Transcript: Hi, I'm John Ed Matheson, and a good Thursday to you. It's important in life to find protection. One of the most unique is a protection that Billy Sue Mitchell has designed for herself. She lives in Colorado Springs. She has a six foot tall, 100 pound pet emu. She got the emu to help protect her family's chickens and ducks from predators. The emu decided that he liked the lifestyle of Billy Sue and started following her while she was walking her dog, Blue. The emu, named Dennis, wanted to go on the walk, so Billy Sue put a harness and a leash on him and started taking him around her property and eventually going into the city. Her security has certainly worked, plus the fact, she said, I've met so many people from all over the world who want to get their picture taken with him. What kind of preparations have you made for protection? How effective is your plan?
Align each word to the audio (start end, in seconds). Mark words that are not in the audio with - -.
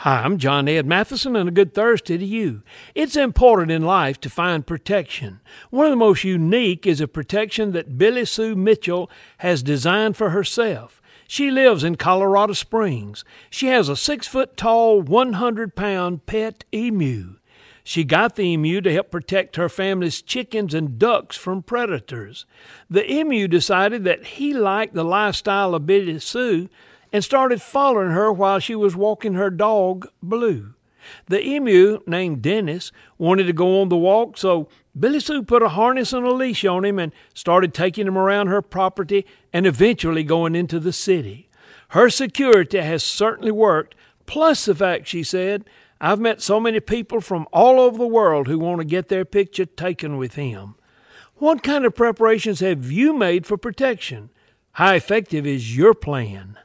Hi, 0.00 0.20
I'm 0.22 0.36
John 0.36 0.68
Ed 0.68 0.84
Matheson, 0.84 1.36
and 1.36 1.48
a 1.48 1.52
good 1.52 1.72
Thursday 1.72 2.18
to 2.18 2.24
you. 2.24 2.62
It's 2.94 3.16
important 3.16 3.70
in 3.70 3.80
life 3.80 4.20
to 4.20 4.28
find 4.28 4.66
protection. 4.66 5.40
One 5.70 5.86
of 5.86 5.90
the 5.90 5.96
most 5.96 6.22
unique 6.22 6.86
is 6.86 7.00
a 7.00 7.08
protection 7.08 7.72
that 7.72 7.96
Billy 7.96 8.26
Sue 8.26 8.54
Mitchell 8.54 9.10
has 9.38 9.62
designed 9.62 10.14
for 10.14 10.30
herself. 10.30 11.00
She 11.26 11.50
lives 11.50 11.82
in 11.82 11.96
Colorado 11.96 12.52
Springs. 12.52 13.24
She 13.48 13.68
has 13.68 13.88
a 13.88 13.96
six 13.96 14.28
foot 14.28 14.58
tall, 14.58 15.00
100 15.00 15.74
pound 15.74 16.26
pet 16.26 16.66
emu. 16.74 17.36
She 17.82 18.04
got 18.04 18.36
the 18.36 18.42
emu 18.42 18.82
to 18.82 18.92
help 18.92 19.10
protect 19.10 19.56
her 19.56 19.70
family's 19.70 20.20
chickens 20.20 20.74
and 20.74 20.98
ducks 20.98 21.36
from 21.36 21.62
predators. 21.62 22.44
The 22.90 23.10
emu 23.10 23.48
decided 23.48 24.04
that 24.04 24.26
he 24.26 24.52
liked 24.52 24.92
the 24.92 25.04
lifestyle 25.04 25.74
of 25.74 25.86
Billy 25.86 26.18
Sue 26.18 26.68
and 27.12 27.24
started 27.24 27.62
following 27.62 28.10
her 28.10 28.32
while 28.32 28.58
she 28.58 28.74
was 28.74 28.96
walking 28.96 29.34
her 29.34 29.50
dog, 29.50 30.08
Blue. 30.22 30.74
The 31.28 31.44
emu, 31.44 32.00
named 32.06 32.42
Dennis, 32.42 32.90
wanted 33.18 33.44
to 33.44 33.52
go 33.52 33.80
on 33.80 33.88
the 33.88 33.96
walk, 33.96 34.36
so 34.36 34.68
Billy 34.98 35.20
Sue 35.20 35.42
put 35.42 35.62
a 35.62 35.70
harness 35.70 36.12
and 36.12 36.26
a 36.26 36.32
leash 36.32 36.64
on 36.64 36.84
him 36.84 36.98
and 36.98 37.12
started 37.34 37.72
taking 37.72 38.06
him 38.06 38.18
around 38.18 38.48
her 38.48 38.62
property 38.62 39.26
and 39.52 39.66
eventually 39.66 40.24
going 40.24 40.54
into 40.54 40.80
the 40.80 40.92
city. 40.92 41.48
Her 41.90 42.10
security 42.10 42.78
has 42.78 43.04
certainly 43.04 43.52
worked, 43.52 43.94
plus 44.26 44.64
the 44.64 44.74
fact, 44.74 45.06
she 45.06 45.22
said, 45.22 45.64
I've 46.00 46.20
met 46.20 46.42
so 46.42 46.60
many 46.60 46.80
people 46.80 47.20
from 47.20 47.46
all 47.52 47.80
over 47.80 47.96
the 47.96 48.06
world 48.06 48.48
who 48.48 48.58
want 48.58 48.80
to 48.80 48.84
get 48.84 49.08
their 49.08 49.24
picture 49.24 49.64
taken 49.64 50.16
with 50.16 50.34
him. 50.34 50.74
What 51.36 51.62
kind 51.62 51.84
of 51.84 51.94
preparations 51.94 52.60
have 52.60 52.90
you 52.90 53.12
made 53.12 53.46
for 53.46 53.56
protection? 53.56 54.30
How 54.72 54.94
effective 54.94 55.46
is 55.46 55.76
your 55.76 55.94
plan? 55.94 56.58